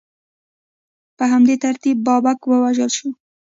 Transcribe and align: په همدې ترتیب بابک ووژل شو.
په 1.17 1.23
همدې 1.31 1.55
ترتیب 1.63 1.97
بابک 2.07 2.39
ووژل 2.45 2.91
شو. 2.97 3.09